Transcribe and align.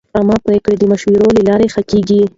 عامه 0.17 0.35
پریکړې 0.45 0.75
د 0.79 0.83
مشورې 0.91 1.29
له 1.37 1.43
لارې 1.49 1.67
ښه 1.73 1.81
کېږي. 1.91 2.21